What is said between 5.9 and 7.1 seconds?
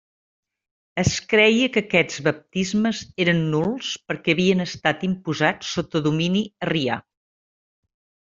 domini arrià.